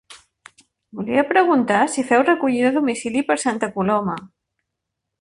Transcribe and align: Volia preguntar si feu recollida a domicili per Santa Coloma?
Volia 0.99 1.25
preguntar 1.33 1.83
si 1.97 2.05
feu 2.13 2.25
recollida 2.31 2.73
a 2.73 2.75
domicili 2.81 3.25
per 3.31 3.39
Santa 3.47 3.71
Coloma? 3.79 4.21